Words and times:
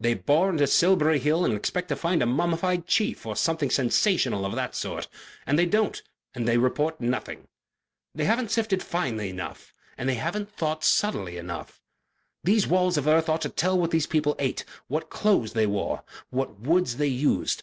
"They 0.00 0.14
bore 0.14 0.50
into 0.50 0.66
Silbury 0.66 1.20
Hill 1.20 1.44
and 1.44 1.54
expect 1.54 1.86
to 1.90 1.94
find 1.94 2.20
a 2.20 2.26
mummified 2.26 2.84
chief 2.88 3.24
or 3.24 3.36
something 3.36 3.70
sensational 3.70 4.44
of 4.44 4.56
that 4.56 4.74
sort, 4.74 5.06
and 5.46 5.56
they 5.56 5.66
don't, 5.66 6.02
and 6.34 6.48
they 6.48 6.58
report 6.58 7.00
nothing. 7.00 7.46
They 8.12 8.24
haven't 8.24 8.50
sifted 8.50 8.82
finely 8.82 9.28
enough; 9.28 9.72
they 9.96 10.14
haven't 10.16 10.50
thought 10.50 10.82
subtly 10.82 11.36
enough. 11.36 11.80
These 12.42 12.66
walls 12.66 12.98
of 12.98 13.06
earth 13.06 13.28
ought 13.28 13.42
to 13.42 13.50
tell 13.50 13.78
what 13.78 13.92
these 13.92 14.08
people 14.08 14.34
ate, 14.40 14.64
what 14.88 15.10
clothes 15.10 15.52
they 15.52 15.68
wore, 15.68 16.02
what 16.30 16.58
woods 16.58 16.96
they 16.96 17.06
used. 17.06 17.62